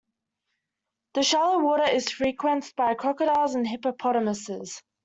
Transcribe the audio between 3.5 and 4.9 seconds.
and hippopotamuses.